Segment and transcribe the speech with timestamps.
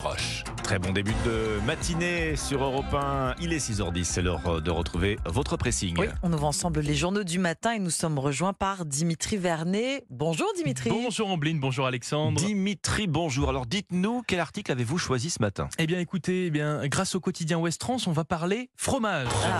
[0.00, 0.49] Proche.
[0.70, 3.34] Très bon début de matinée sur Europe 1.
[3.40, 5.98] Il est 6h10, c'est l'heure de retrouver votre pressing.
[5.98, 10.04] Oui, on ouvre ensemble les journaux du matin et nous sommes rejoints par Dimitri Vernet.
[10.10, 10.88] Bonjour Dimitri.
[10.90, 12.40] Bonjour Ambline, bonjour Alexandre.
[12.40, 13.48] Dimitri, bonjour.
[13.48, 15.68] Alors dites-nous, quel article avez-vous choisi ce matin?
[15.78, 19.26] Eh bien écoutez, eh bien, grâce au quotidien Ouest France, on va parler fromage.
[19.44, 19.58] Ah.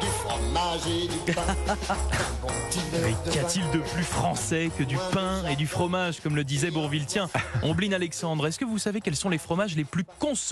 [0.00, 1.56] du fromage et du pain.
[2.40, 2.48] Bon
[2.92, 3.44] Mais de qu'y vin.
[3.44, 7.06] a-t-il de plus français que du pain et du fromage, comme le disait Bourville?
[7.06, 7.28] Tiens,
[7.62, 10.51] Ombline Alexandre, est-ce que vous savez quels sont les fromages les plus consommés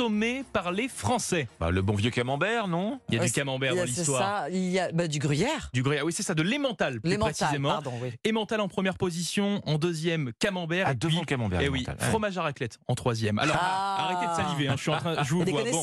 [0.53, 3.75] par les Français Bah, Le bon vieux camembert, non Il y a Ouais, du camembert
[3.75, 4.23] dans c'est l'histoire.
[4.45, 5.69] ça, Il y a bah, du gruyère.
[5.75, 7.69] Du gruyère, oui c'est ça, de l'emmental plus précisément.
[7.69, 8.13] pardon, oui.
[8.27, 10.87] Emmental en première position, en deuxième camembert.
[10.89, 11.61] Ah, et devant puis- le camembert.
[11.61, 11.85] Eh oui.
[11.87, 11.95] Ouais.
[11.99, 13.39] fromage à raclette en troisième.
[13.39, 14.07] Alors, Ah.
[14.11, 15.63] arrêtez de saliver, hein, je suis en train, je vous vois.
[15.71, 15.83] Bon.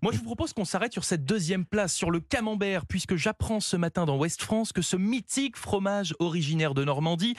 [0.00, 3.60] Moi, je vous propose qu'on s'arrête sur cette deuxième place, sur le camembert, puisque j'apprends
[3.60, 7.34] ce matin dans West France que ce mythique fromage originaire de Normandie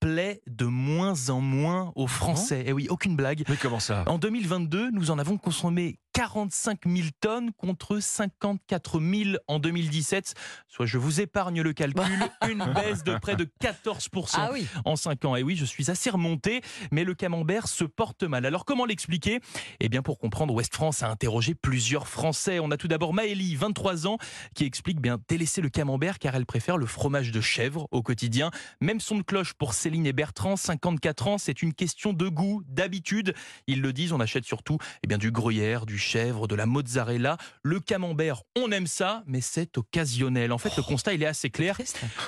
[0.00, 2.64] plaît de moins en moins aux Français.
[2.66, 3.44] Eh oui, aucune blague.
[3.48, 4.04] Mais comment ça?
[4.06, 5.73] En 2022, nous en avons consommé
[6.14, 10.34] 45 000 tonnes contre 54 000 en 2017.
[10.68, 12.02] Soit je vous épargne le calcul,
[12.48, 14.66] une baisse de près de 14 Ah oui.
[14.84, 15.34] en 5 ans.
[15.34, 18.46] Et oui, je suis assez remonté, mais le camembert se porte mal.
[18.46, 19.40] Alors comment l'expliquer?
[19.80, 22.60] Eh bien, pour comprendre, Ouest France a interrogé plusieurs Français.
[22.60, 24.18] On a tout d'abord Maëlie, 23 ans,
[24.54, 28.52] qui explique bien délaisser le camembert car elle préfère le fromage de chèvre au quotidien.
[28.80, 32.62] Même son de cloche pour Céline et Bertrand, 54 ans, c'est une question de goût,
[32.68, 33.34] d'habitude.
[33.66, 37.36] Ils le disent, on achète surtout eh bien, du gruyère, du chèvre, de la mozzarella.
[37.62, 40.52] Le camembert, on aime ça, mais c'est occasionnel.
[40.52, 41.76] En fait, le constat, il est assez clair.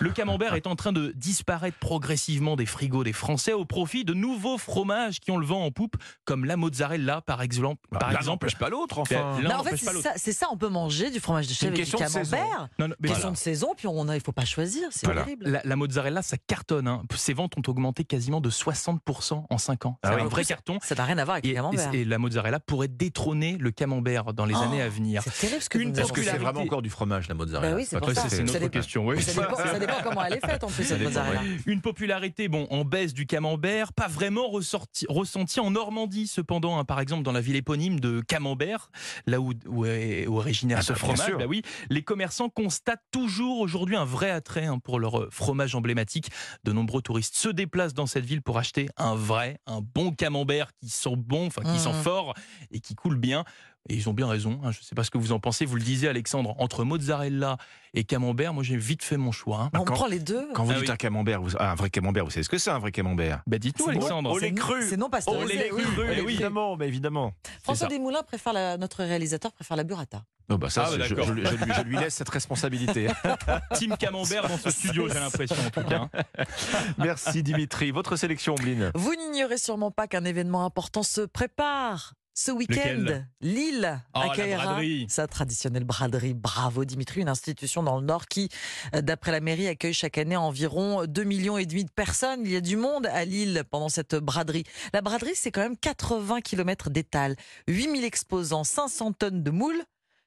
[0.00, 4.14] Le camembert est en train de disparaître progressivement des frigos des Français au profit de
[4.14, 7.86] nouveaux fromages qui ont le vent en poupe, comme la mozzarella par exemple.
[7.90, 9.34] Bah, par exemple, n'empêche pas l'autre, enfin.
[9.36, 11.52] Ben, l'un Non, en fait, c'est ça, c'est ça, on peut manger du fromage de
[11.52, 12.68] C'est chèvre et du camembert.
[12.78, 13.32] Non, non, mais Question voilà.
[13.32, 15.22] de saison, puis on a, il faut pas choisir, c'est Voilà.
[15.22, 15.46] horrible.
[15.48, 16.88] La, la mozzarella, ça cartonne.
[16.88, 17.02] hein.
[17.14, 19.98] Ses ventes ont augmenté quasiment de 60% en 5 ans.
[20.04, 20.28] C'est Ah un oui.
[20.30, 20.78] vrai carton.
[20.82, 21.94] Ça n'a rien à voir avec Et, le camembert.
[21.94, 25.22] et- et la mozzarella pourrait détrôner le camembert dans les Oh, années à venir.
[25.22, 27.76] C'est terrible ce que Une vous que c'est vraiment encore du fromage, la mozzarella Bah
[27.76, 28.28] oui, c'est Après, ça.
[28.68, 29.06] question.
[29.06, 29.22] oui.
[29.22, 31.40] Ça dépend, ça dépend comment elle est faite en plus, cette mozzarella.
[31.66, 36.78] Une popularité bon en baisse du camembert, pas vraiment ressorti, ressentie en Normandie cependant.
[36.78, 36.84] hein.
[36.84, 38.90] par exemple, dans la ville éponyme de Camembert,
[39.26, 43.60] là où, où est originaire Ah ce bah, fromage, bah oui, les commerçants constatent toujours
[43.60, 46.30] aujourd'hui un vrai attrait hein, pour leur euh, fromage emblématique.
[46.64, 50.68] De nombreux touristes se déplacent dans cette ville pour acheter un vrai, un bon camembert
[50.80, 51.78] qui sent bon, enfin qui Mhm.
[51.78, 52.34] sent fort
[52.70, 53.44] et qui coule bien.
[53.88, 54.58] Et ils ont bien raison.
[54.64, 54.72] hein.
[54.72, 55.64] Je ne sais pas ce que vous en pensez.
[55.64, 57.56] Vous le disiez, Alexandre, entre mozzarella
[57.94, 59.60] et camembert, moi j'ai vite fait mon choix.
[59.60, 59.70] hein.
[59.74, 60.44] On Quand- prend les deux.
[60.54, 60.90] Quand vous Ah dites oui.
[60.90, 61.52] un camembert, vous...
[61.56, 63.42] ah, un vrai camembert, vous savez ce que c'est un vrai camembert?
[63.46, 63.88] Bah dites-nous.
[63.88, 64.32] Alexandre.
[64.34, 64.86] Oh, les crus.
[64.90, 65.54] C'est non Oh, pasteurisé.
[65.56, 65.82] les oui.
[65.84, 66.32] crus, Oui, Eh oui.
[66.32, 67.32] évidemment, mais évidemment.
[67.62, 67.86] François.
[67.86, 70.24] Desmoulins préfère la, notre réalisateur préfère la burrata.
[70.50, 71.26] Oh, bah ça, Ah, bah, je, d'accord.
[71.32, 73.06] je- je lui, je lui laisse cette responsabilité.
[73.74, 76.08] Team Camembert dans ce studio, j'ai l'impression en tout cas.
[76.98, 77.92] Merci Dimitri.
[77.92, 82.14] Votre sélection, Ombline Vous n'ignorez sûrement pas qu'un événement important se prépare.
[82.38, 86.34] Ce week-end, Lille Oh, accueillera sa traditionnelle braderie.
[86.34, 88.50] Bravo Dimitri, une institution dans le Nord qui,
[88.94, 92.42] euh, d'après la mairie, accueille chaque année environ 2 millions et demi de personnes.
[92.44, 94.64] Il y a du monde à Lille pendant cette braderie.
[94.92, 97.36] La braderie, c'est quand même 80 km d'étal,
[97.68, 99.82] 8000 exposants, 500 tonnes de moules,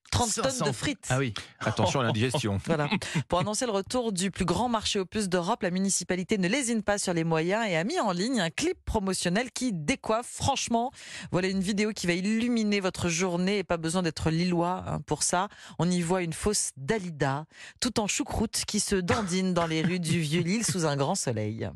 [0.09, 0.65] 30 tonnes 500.
[0.65, 1.07] de frites.
[1.09, 1.33] Ah oui.
[1.59, 2.59] Attention à l'indigestion.
[2.65, 2.89] Voilà.
[3.27, 6.83] Pour annoncer le retour du plus grand marché aux puces d'Europe, la municipalité ne lésine
[6.83, 10.27] pas sur les moyens et a mis en ligne un clip promotionnel qui décoiffe.
[10.27, 10.91] Franchement,
[11.31, 15.23] voilà une vidéo qui va illuminer votre journée et pas besoin d'être lillois hein, pour
[15.23, 15.47] ça.
[15.79, 17.45] On y voit une fausse Dalida,
[17.79, 21.15] tout en choucroute, qui se dandine dans les rues du vieux Lille sous un grand
[21.15, 21.69] soleil.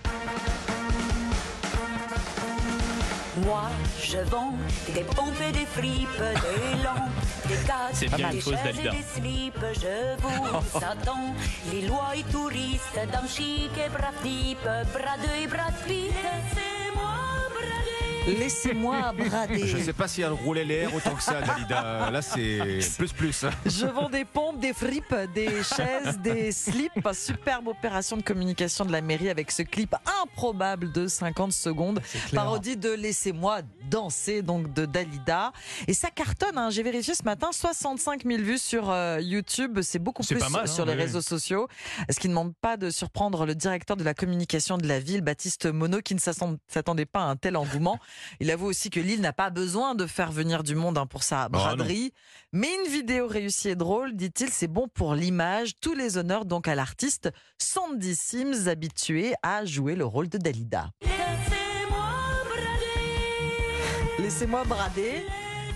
[3.37, 3.63] Moi,
[3.99, 4.53] je vends
[4.93, 7.09] des pompes et des fripes, des lampes,
[7.47, 9.65] des casques, des chaises et des slips.
[9.73, 11.33] Je vous attends,
[11.71, 16.72] les lois et touristes, dames chic et braves types, bras et bras de.
[18.27, 19.67] Laissez-moi brader.
[19.67, 22.09] Je sais pas si elle roulait l'air autant que ça, Dalida.
[22.09, 23.45] Là, c'est plus plus.
[23.65, 26.91] Je vends des pompes, des fripes, des chaises, des slips.
[27.13, 32.01] Superbe opération de communication de la mairie avec ce clip improbable de 50 secondes.
[32.33, 35.51] Parodie de Laissez-moi danser, donc de Dalida.
[35.87, 36.69] Et ça cartonne, hein.
[36.69, 39.79] j'ai vérifié ce matin, 65 000 vues sur euh, YouTube.
[39.81, 41.67] C'est beaucoup plus mal, hein, sur les oui, réseaux sociaux.
[42.09, 45.21] Ce qui ne manque pas de surprendre le directeur de la communication de la ville,
[45.21, 47.99] Baptiste Monod, qui ne s'attend- s'attendait pas à un tel engouement.
[48.39, 51.23] Il avoue aussi que Lille n'a pas besoin de faire venir du monde hein, pour
[51.23, 51.59] sa non.
[51.59, 52.13] braderie.
[52.51, 55.73] Mais une vidéo réussie et drôle, dit-il, c'est bon pour l'image.
[55.79, 60.89] Tous les honneurs donc à l'artiste Sandy Sims, habitué à jouer le rôle de Dalida.
[61.01, 62.03] Laissez-moi
[62.45, 64.23] brader.
[64.23, 65.25] Laissez-moi brader.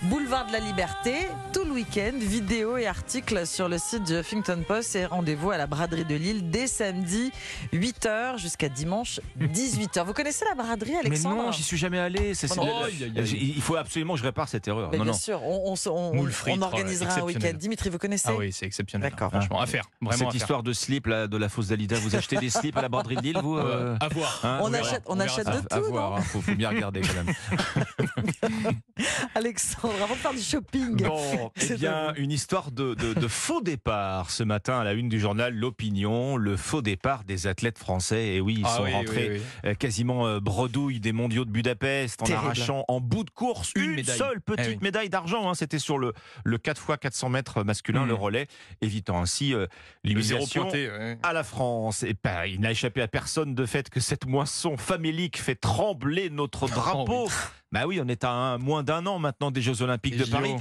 [0.03, 4.63] Boulevard de la Liberté, tout le week-end, vidéos et articles sur le site du Huffington
[4.65, 7.31] Post et rendez-vous à la braderie de Lille dès samedi
[7.73, 10.05] 8h jusqu'à dimanche 18h.
[10.05, 12.35] Vous connaissez la braderie, Mais Alexandre non, j'y suis jamais allé.
[12.35, 12.85] c'est- c'est- Oh.
[12.89, 14.89] Il faut absolument que je répare cette erreur.
[14.91, 15.17] Mais non, bien non.
[15.17, 17.53] sûr, on, on organisera un week-end.
[17.57, 19.09] Dimitri, vous connaissez Ah oui, c'est exceptionnel.
[19.09, 19.31] D'accord.
[19.31, 19.85] Franchement, à faire.
[19.99, 20.35] Vraiment à Cette faire.
[20.35, 23.15] histoire de slip là, de la fausse Dalida, vous achetez des slips à la braderie
[23.15, 24.39] de Lille, vous euh, Euh, à voir.
[24.43, 26.69] hein On achète, on achète de à, à tout, voir, non hein, faut, faut bien
[26.69, 27.33] regarder quand même.
[29.35, 30.95] Alexandre, avant de faire du shopping.
[31.03, 34.93] Bon, eh C'est bien, une histoire de, de- de faux départ ce matin à la
[34.93, 38.35] une du journal L'Opinion, le faux départ des athlètes français.
[38.35, 39.69] Et oui, ils Ah sont oui, rentrés oui, oui.
[39.69, 42.45] euh, quasiment euh, bredouille des mondiaux de Budapest en Terrible.
[42.45, 44.79] arrachant en bout de course Une seule petite Eh oui.
[44.81, 45.49] médaille d'argent.
[45.49, 45.53] hein.
[45.53, 46.13] C'était sur le,
[46.43, 48.07] le 4 x 400 mètres masculin, Mm.
[48.09, 48.47] le relais,
[48.81, 49.67] évitant ainsi euh,
[50.03, 51.17] l'humiliation ouais.
[51.23, 52.03] à la France.
[52.03, 56.29] Et ben, il n'a échappé à personne de fait que cette moisson famélique fait trembler
[56.29, 57.25] notre drapeau.
[57.25, 57.31] oui.
[57.71, 60.31] Bah oui, on est à un- moins d'un an maintenant des Jeux Olympiques Les de.
[60.31, 60.55] Paris.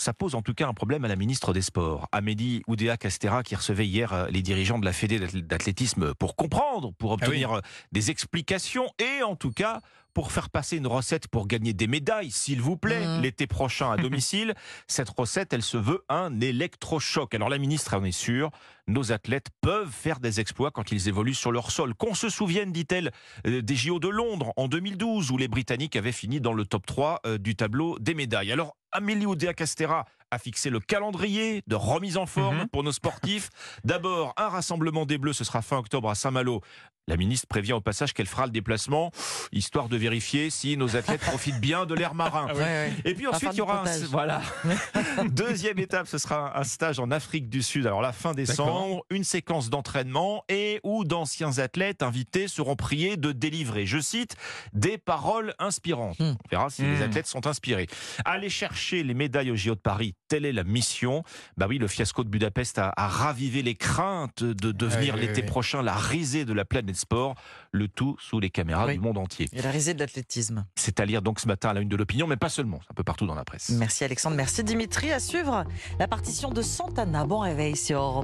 [0.00, 3.42] Ça pose en tout cas un problème à la ministre des Sports, Amélie Oudéa Castera,
[3.42, 7.16] qui recevait hier euh, les dirigeants de la Fédé d'athl- d'athlétisme pour comprendre, pour Ah
[7.22, 7.26] oui.
[7.26, 7.60] obtenir euh,
[7.90, 9.80] des explications et en tout cas
[10.14, 13.22] pour faire passer une recette pour gagner des médailles, s'il vous plaît, Mhm.
[13.22, 14.54] l'été prochain à domicile.
[14.86, 17.34] Cette recette, elle se veut un électrochoc.
[17.34, 18.50] Alors la ministre en est sûre,
[18.86, 21.94] nos athlètes peuvent faire des exploits quand ils évoluent sur leur sol.
[21.94, 23.10] Qu'on se souvienne, dit-elle,
[23.48, 26.86] euh, des JO de Londres en 2012, où les Britanniques avaient fini dans le top
[26.86, 28.50] 3 euh, du tableau des médailles.
[28.52, 32.68] Alors, Amélie Oudéa Castera a fixé le calendrier de remise en forme Mhm.
[32.68, 33.48] pour nos sportifs.
[33.84, 36.60] D'abord, un rassemblement des Bleus, ce sera fin octobre à Saint-Malo.
[37.08, 39.10] La ministre prévient au passage qu'elle fera le déplacement,
[39.50, 42.46] histoire de vérifier si nos athlètes profitent bien de l'air marin.
[42.50, 42.92] Ah Ouais, ouais.
[43.04, 44.40] Et puis ensuite, il y aura un, voilà.
[45.30, 47.86] Deuxième étape, ce sera un stage en Afrique du Sud.
[47.86, 53.32] Alors la fin décembre, une séquence d'entraînement et où d'anciens athlètes invités seront priés de
[53.32, 54.36] délivrer, je cite,
[54.72, 56.18] des paroles inspirantes.
[56.20, 56.34] Hmm.
[56.44, 56.92] On verra si Hmm.
[56.92, 57.86] les athlètes sont inspirés.
[58.24, 61.22] Aller chercher les médailles au JO de Paris, telle est la mission.
[61.56, 65.26] Bah oui, le fiasco de Budapest a, a ravivé les craintes de devenir oui, oui,
[65.26, 65.46] l'été oui.
[65.46, 67.34] prochain la risée de la planète sport,
[67.72, 68.94] le tout sous les caméras Oui.
[68.94, 69.48] du monde entier.
[69.52, 70.64] Et la risée de l'athlétisme.
[70.76, 72.94] C'est à lire donc ce matin à la une de l'opinion, mais pas seulement, un
[72.94, 73.70] peu partout dans la presse.
[73.70, 75.12] Merci Alexandre, merci Dimitri.
[75.12, 75.64] À suivre
[75.98, 77.24] la partition de Santana.
[77.24, 78.00] Bon réveil sur